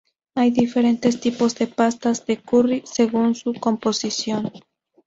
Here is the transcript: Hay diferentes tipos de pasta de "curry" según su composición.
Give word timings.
Hay 0.33 0.49
diferentes 0.49 1.19
tipos 1.19 1.53
de 1.53 1.67
pasta 1.67 2.11
de 2.25 2.37
"curry" 2.41 2.81
según 2.91 3.35
su 3.35 3.53
composición. 3.53 4.51